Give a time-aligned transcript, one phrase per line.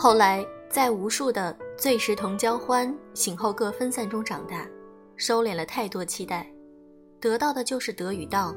[0.00, 4.66] 后来，在无数的醉时同交欢，醒后各分散中长大，
[5.16, 6.50] 收敛了太多期待，
[7.20, 8.54] 得到的就是得与道，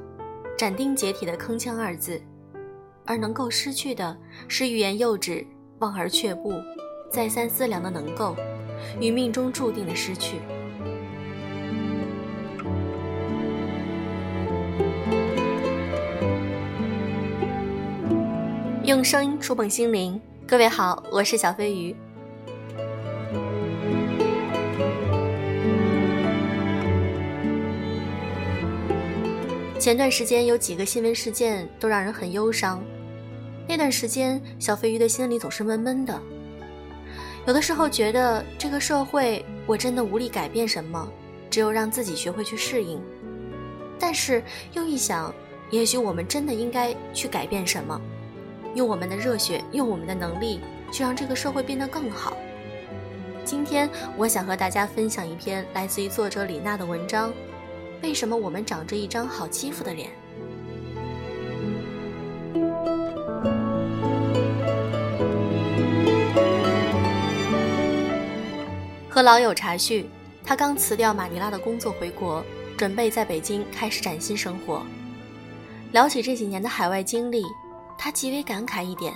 [0.58, 2.22] 斩钉截铁的铿锵二字，
[3.06, 5.46] 而能够失去的是欲言又止、
[5.82, 6.54] 望而却步、
[7.10, 8.36] 再三思量的能够，
[9.00, 10.36] 与命中注定的失去。
[18.84, 20.22] 用声音触碰心灵。
[20.46, 21.96] 各位好，我是小飞鱼。
[29.80, 32.84] 前段时间有几个新闻事件都让人很忧伤，
[33.72, 36.22] 那段时间小飞鱼的心里总是闷闷的。
[37.48, 41.10] 有的时候觉得这个社会我真的无力改变什么，
[41.50, 43.02] 只有让自己学会去适应。
[43.98, 45.34] 但是又一想，
[45.70, 47.98] 也许我们真的应该去改变什么。
[48.76, 50.60] 用我们的热血，用我们的能力，
[50.92, 52.36] 去让这个社会变得更好。
[53.46, 57.32] 今天，我想和大家分享一篇来自于作者李娜的文章：
[58.04, 60.10] 为什么我们长着一张好欺负的脸？
[69.22, 70.10] 和老友茶叙，
[70.44, 72.44] 他刚辞掉马尼拉的工作回国，
[72.76, 74.82] 准备在北京开始崭新生活。
[75.92, 77.44] 聊起这几年的海外经历。
[78.00, 79.14] 他极为感慨一点，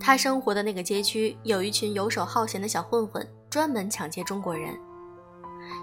[0.00, 4.76] 他生活的那个街区有一群游手好闲的小混混，专门抢劫中国人。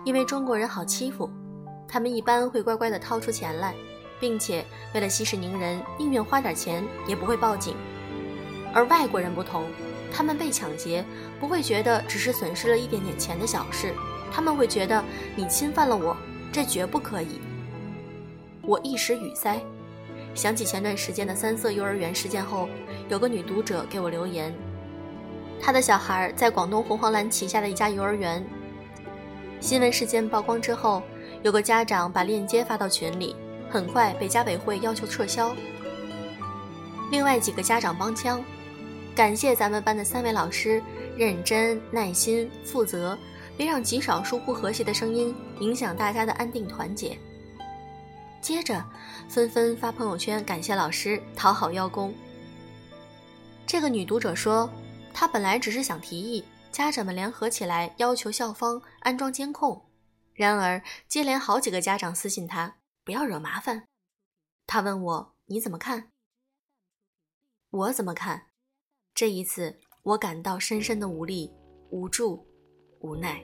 [0.03, 1.29] 因为中国人好欺负，
[1.87, 3.73] 他们一般会乖乖地掏出钱来，
[4.19, 7.77] 并且为了息事宁人，宁愿花点钱也不会报警。
[8.73, 9.63] 而外国人不同，
[10.11, 11.03] 他们被抢劫
[11.39, 13.93] 不会觉得只是损失了一点点钱的小事，
[14.31, 15.03] 他们会觉得
[15.35, 16.15] 你侵犯了我，
[16.51, 17.39] 这绝不可以。
[18.61, 19.59] 我一时语塞。
[20.35, 22.69] 想起前段时间的三色幼儿园事件后，
[23.09, 24.53] 有个女读者给我留言，
[25.59, 28.45] 她的小孩在广东红黄蓝旗下的一家幼儿园。
[29.59, 31.01] 新闻事件曝光之后，
[31.41, 33.35] 有个家长把链接发到群里，
[33.69, 35.53] 很快被家委会要求撤销。
[37.11, 38.41] 另外几个家长帮腔，
[39.19, 40.81] 感谢咱们班的三位老师
[41.17, 43.19] 认真、耐心、负责，
[43.57, 47.19] 别让极少数不和谐的声音影响大家的安定团结。
[48.39, 48.81] 接着，
[49.27, 52.15] 纷纷发朋友圈感谢老师，讨好邀功。
[53.67, 54.69] 这个女读者说，
[55.13, 59.85] 她本来只是想提议家长们联合起来要求校方安装监控，
[60.33, 63.83] 然而接连好几个家长私信她不要惹麻烦。
[64.65, 66.07] 她问我你怎么看？
[67.69, 68.45] 我怎么看？
[69.19, 71.51] 这一次我感到深深的无力、
[71.89, 72.41] 无助、
[73.01, 73.43] 无奈。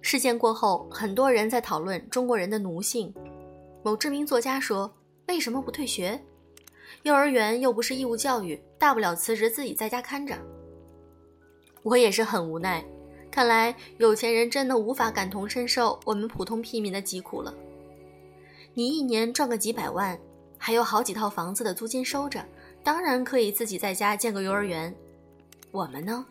[0.00, 3.14] 事件过后，很多人在讨论中国人的奴性。
[3.84, 4.92] 某知名作家说
[5.28, 6.20] ：“为什么不退学？
[7.04, 10.36] 幼儿园又不是义务教育，大不了辞职自己在家看着。”
[11.82, 12.84] 我也是很无奈。
[13.30, 17.54] 看来有钱人真的无法感同身受我们普通屁民的疾苦了。
[18.74, 20.18] 你一年赚个几百万，
[20.56, 22.44] 还有好几套房子的租金收着，
[22.82, 24.94] 当然可以自己在家建个幼儿园。
[25.70, 26.24] 我们呢？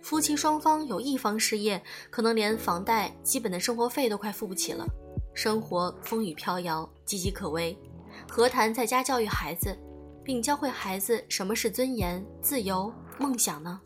[0.00, 4.86] 夫妻双方有一方失业，可能连房贷、基本的生活费都快付不起了，
[5.34, 7.76] 生活风雨飘摇，岌岌可危，
[8.28, 9.74] 何谈在家教育孩子，
[10.22, 13.80] 并教会孩子什么是尊严、自由、梦想呢？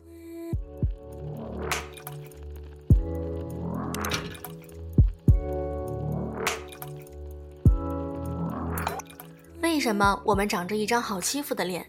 [9.79, 11.85] 为什么我们长着一张好欺负的脸？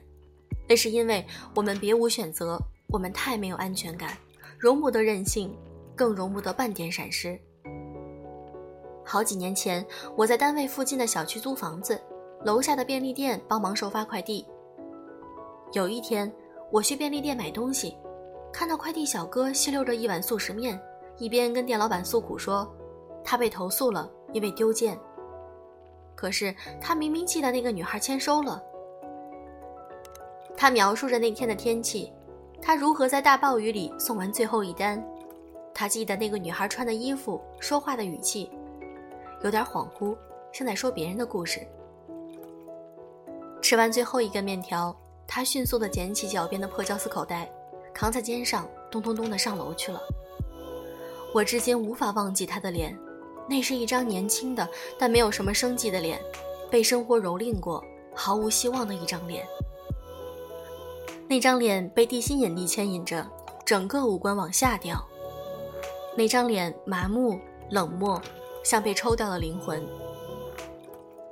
[0.69, 2.56] 那是因为我们别无选择。
[2.87, 4.17] 我们太没有安全感，
[4.61, 5.53] 容不得任性，
[5.97, 7.37] 更容不得半点闪失。
[9.05, 9.85] 好几年前，
[10.17, 12.00] 我在单位附近的小区租房子，
[12.44, 14.47] 楼下的便利店帮忙收发快递。
[15.73, 16.32] 有一天，
[16.70, 17.97] 我去便利店买东西，
[18.53, 20.81] 看到快递小哥吸溜着一碗速食面，
[21.19, 22.73] 一边跟店老板诉苦说，
[23.25, 24.97] 他被投诉了，因为丢件。
[26.20, 28.62] 可是他明明记得那个女孩签收了。
[30.55, 32.12] 他描述着那天的天气。
[32.61, 35.02] 他如何在大暴雨里送完最后一单？
[35.72, 38.50] 他记得那个女孩穿的衣服、说话的语气，
[39.43, 40.14] 有点恍惚，
[40.52, 41.67] 像在说别人的故事。
[43.62, 44.94] 吃完最后一根面条，
[45.26, 47.50] 他迅速地捡起脚边的破胶丝口袋，
[47.94, 49.99] 扛在肩上，咚咚咚地上楼去了。
[51.32, 52.94] 我至今无法忘记他的脸，
[53.50, 54.67] 那是一张年轻的
[54.97, 56.23] 但没有什么生机的脸，
[56.70, 59.44] 被生活蹂躏过，毫无希望的一张脸。
[61.26, 63.26] 那张脸被地心引力牵引着，
[63.64, 65.05] 整个五官往下掉。
[66.17, 68.23] 那张脸麻木冷漠，
[68.62, 69.85] 像被抽掉了灵魂。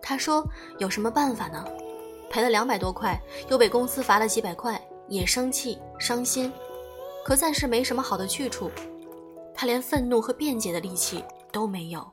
[0.03, 0.45] 他说
[0.79, 1.65] ：“有什么办法呢？
[2.29, 6.53] 赔了两百多块，又被公司罚了几百块，也生气伤心，
[7.25, 8.69] 可暂时没什么好的去处。
[9.55, 11.23] 他连愤怒和辩解的力气
[11.53, 12.11] 都没有，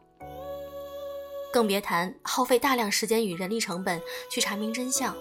[1.54, 5.16] 更别谈耗费大量时间与人力成本去查明真相。”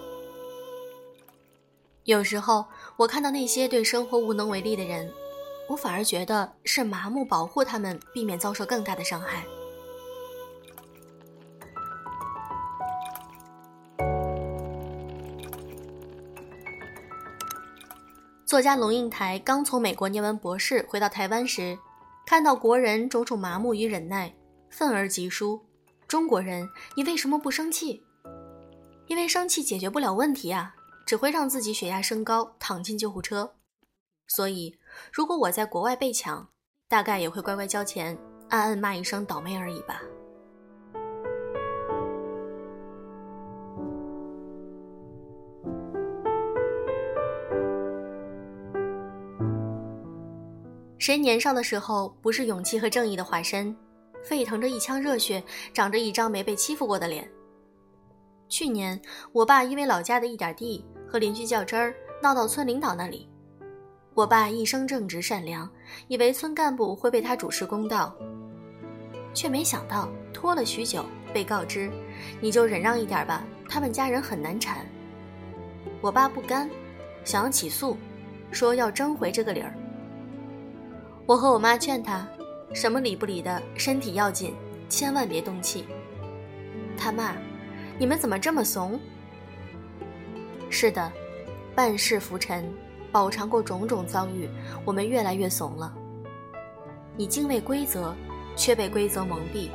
[2.05, 2.65] 有时候，
[2.97, 5.11] 我看到那些对生活无能为力的人，
[5.67, 9.43] 我反而觉得是麻木保护他们，避免遭受更大的伤害。
[18.45, 21.77] 作家龙应台刚从美国念完博士回到台湾时，
[22.25, 24.33] 看到国人种种麻木与忍耐，
[24.69, 25.63] 愤而疾书
[26.07, 28.03] ：“中国人，你为什么不生气？
[29.07, 30.73] 因为生气解决不了问题啊！”
[31.05, 33.53] 只会让自己血压升高，躺进救护车。
[34.27, 34.75] 所以，
[35.13, 36.49] 如果我在国外被抢，
[36.87, 38.17] 大概也会乖乖交钱，
[38.49, 40.01] 暗暗骂一声倒霉而已吧。
[51.05, 53.77] 谁年少的时候不是勇气和正义的化身，
[54.23, 57.29] 沸腾着一腔热血，长着一张没被欺负过的脸？
[58.49, 58.99] 去年，
[59.31, 60.83] 我爸因为老家的一点地。
[61.07, 61.93] 和邻居较真儿，
[62.23, 63.29] 闹到村领导那里。
[64.15, 65.69] 我爸一生正直善良，
[66.07, 68.11] 以为村干部会为他主持公道，
[69.31, 71.87] 却没想到拖了许久，被告知
[72.41, 74.83] ：“你就忍让一点吧，他们家人很难缠。”
[76.01, 76.67] 我爸不甘，
[77.23, 77.95] 想要起诉，
[78.49, 79.71] 说要争回这个理儿。
[81.27, 82.27] 我和我妈劝他
[82.71, 84.53] ：“什么理不理的，身体要紧，
[84.87, 85.85] 千万别动气。”
[86.95, 87.35] 他骂
[87.97, 88.99] ：“你们怎么这么怂？”
[90.69, 91.11] 是的，
[91.73, 92.71] 半世浮沉，
[93.11, 94.47] 饱尝过种种遭遇，
[94.85, 95.91] 我们越来越怂了。
[97.17, 98.13] 你敬畏规则，
[98.55, 99.69] 却被规则蒙蔽；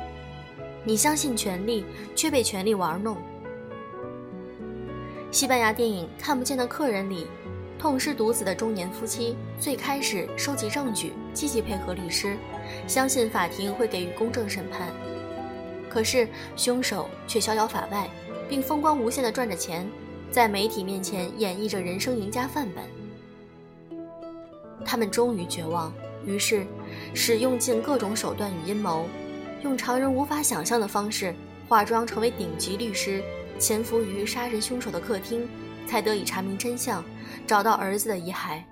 [0.85, 1.83] 你相信权力，
[2.15, 3.17] 却被权力玩弄。
[5.31, 7.27] 西班牙电影《看不见的客人》里，
[7.77, 12.37] 痛失独子的中年夫妻最开始收集证据，积极配合律师，
[12.87, 14.89] 相信法庭会给予公正审判。
[15.89, 18.09] 可是凶手却逍遥法外，
[18.47, 19.87] 并风光无限地赚着钱。
[20.31, 22.85] 在媒体面前演绎着人生赢家范本，
[24.85, 25.91] 他们终于绝望，
[26.25, 26.65] 于是
[27.13, 29.05] 使用尽各种手段与阴谋，
[29.61, 31.35] 用常人无法想象的方式
[31.67, 33.21] 化妆成为顶级律师，
[33.59, 35.45] 潜伏于杀人凶手的客厅，
[35.85, 37.03] 才得以查明真相，
[37.45, 38.63] 找到儿子的遗骸。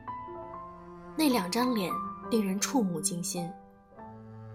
[1.17, 1.91] 那两张脸
[2.29, 3.49] 令人触目惊心，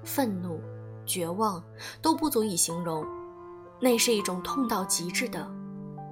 [0.04, 0.60] 愤怒、
[1.04, 1.62] 绝望
[2.00, 3.04] 都不足以形容，
[3.80, 5.46] 那是一种痛到极致的。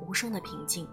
[0.06, 0.86] 无声的平静。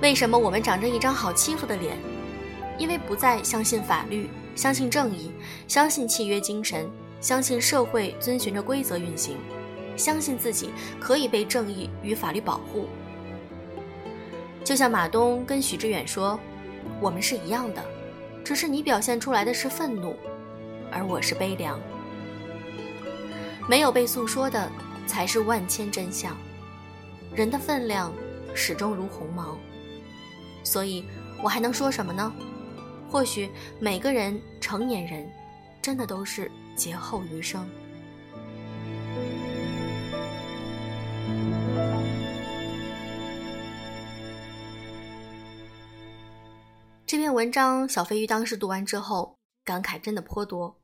[0.00, 1.96] 为什么我们长着一张好欺负的脸？
[2.76, 5.30] 因为不再相信法律，相信正义，
[5.68, 6.90] 相信契约精神，
[7.20, 9.36] 相信社会遵循着规则运行，
[9.96, 10.70] 相信自己
[11.00, 12.86] 可以被正义与法律保护。
[14.64, 16.38] 就像马东跟许知远说
[17.00, 17.84] ：“我们是一样的。”
[18.44, 20.14] 只是你表现出来的是愤怒，
[20.92, 21.80] 而我是悲凉。
[23.66, 24.70] 没有被诉说的，
[25.06, 26.36] 才是万千真相。
[27.34, 28.12] 人的分量
[28.54, 29.56] 始终如鸿毛，
[30.62, 31.06] 所以
[31.42, 32.30] 我还能说什么呢？
[33.10, 35.26] 或许每个人成年人，
[35.80, 37.66] 真的都是劫后余生。
[47.34, 50.80] 文章，小飞鱼当时读完之后，感慨真的颇多。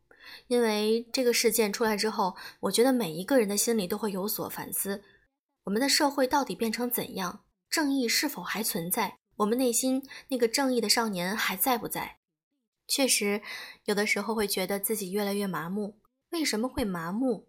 [0.49, 5.04] 因为这个事件出来之后，我觉得每一个人的心里都会有所反思：
[5.64, 7.45] 我们的社会到底变成怎样？
[7.69, 9.19] 正义是否还存在？
[9.37, 12.19] 我们内心那个正义的少年还在不在？
[12.88, 13.40] 确实，
[13.85, 16.00] 有的时候会觉得自己越来越麻木。
[16.30, 17.47] 为什么会麻木？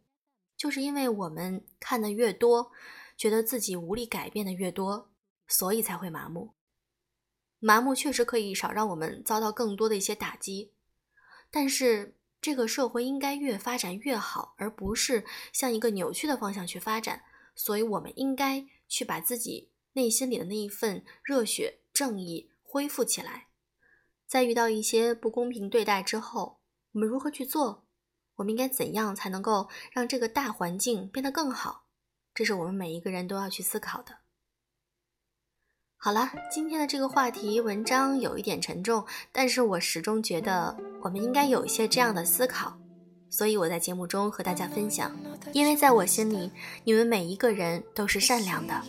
[0.55, 2.71] 就是因为我们看的越多，
[3.17, 5.09] 觉得自己无力改变的越多，
[5.47, 6.53] 所以才会麻木。
[7.63, 10.73] 麻木确实可以少让我们遭到更多的一些打击，
[11.51, 17.21] 但是这个社会应该越发展越好，而不是向一个扭曲的方向去发展。
[17.53, 23.49] 所以，我们应该去把自己内心里的那一份热血、正义恢复起来。
[24.25, 26.61] 在遇到一些不公平对待之后，
[26.93, 27.85] 我们如何去做？
[28.37, 31.85] 我们应该怎样才能够让这个大环境变得更好？
[32.33, 34.20] 这是我们每一个人都要去思考的。
[36.03, 42.73] 好了，今天的这个话题文章有一点沉重，但是我始终觉得我们应该有一些这样的思考，
[43.29, 45.15] 所以我在节目中和大家分享。
[45.53, 46.51] 因为在我心里，
[46.83, 48.81] 你们每一个人都是善良的。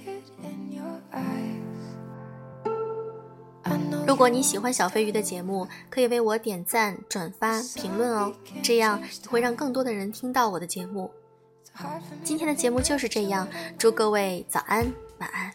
[4.07, 11.11] 如果你喜欢小飞鱼的节目，可以为我点赞、转发、评论哦，这样会让更多的人听到我的节目。
[12.25, 14.91] 今天的节目就是这样，祝各位早安、
[15.23, 15.53] 晚安。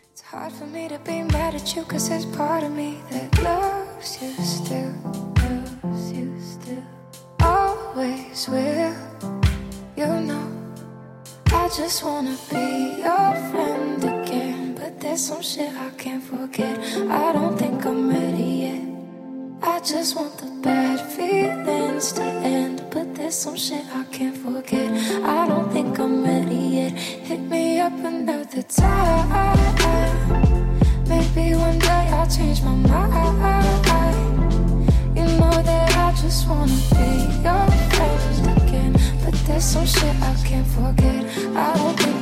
[15.00, 16.80] there's some shit I can't forget.
[17.10, 18.97] I don't think I'm ready yet.
[19.88, 22.84] Just want the bad feelings to end.
[22.92, 24.92] But there's some shit I can't forget.
[25.24, 26.92] I don't think I'm ready yet.
[26.92, 29.30] Hit me up another time.
[31.08, 33.88] Maybe one day I'll change my mind.
[35.16, 37.08] You know that I just wanna be
[37.46, 38.94] your friend again.
[39.24, 41.24] But there's some shit I can't forget.
[41.56, 42.17] I don't think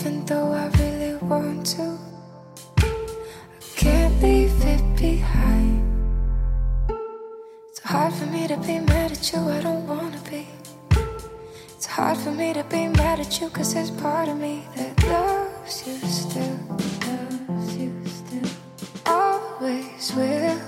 [0.00, 1.98] Even though I really want to,
[2.78, 2.86] I
[3.76, 5.82] can't leave it behind.
[7.68, 10.48] It's hard for me to be mad at you, I don't wanna be.
[11.76, 15.04] It's hard for me to be mad at you, cause there's part of me that
[15.04, 16.58] loves you still,
[17.06, 18.50] loves you still.
[19.04, 20.58] Always will,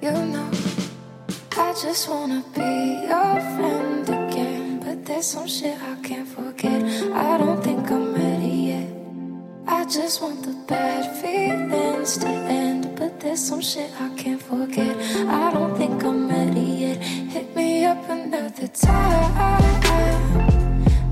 [0.00, 0.50] you know.
[1.58, 6.82] I just wanna be your friend again, but there's some shit I can't forget.
[7.12, 7.62] I don't
[9.90, 14.96] just want the bad feelings to end, but there's some shit I can't forget.
[15.26, 16.98] I don't think I'm ready yet.
[16.98, 19.80] Hit me up another time.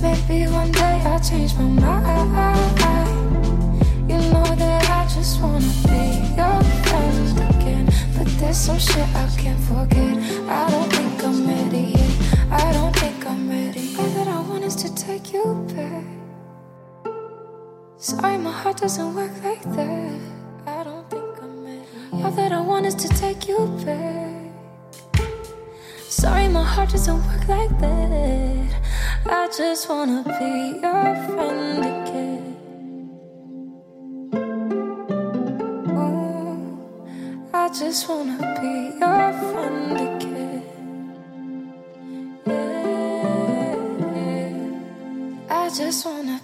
[0.01, 2.79] Maybe one day I'll change my mind.
[4.09, 6.03] You know that I just wanna be
[6.39, 7.87] your friend again.
[8.17, 10.08] But there's some shit I can't forget.
[18.09, 20.21] Sorry, my heart doesn't work like that.
[20.67, 21.85] I don't think I'm ready.
[22.25, 24.51] All that I want is to take you back.
[26.09, 28.81] Sorry, my heart doesn't work like that.
[29.27, 32.57] I just wanna be your friend again.
[35.93, 36.79] Ooh,
[37.53, 40.63] I just wanna be your friend again.
[42.47, 43.77] Yeah,
[45.51, 46.38] I just wanna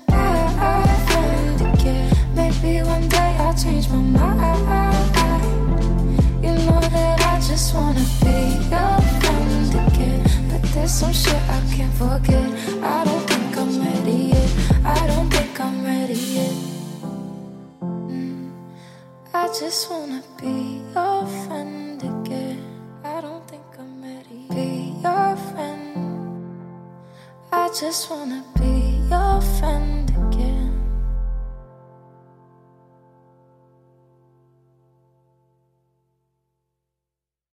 [3.57, 5.15] change my mind.
[6.43, 10.51] You know that I just wanna be your friend.
[10.51, 12.54] But there's some shit I can't forget.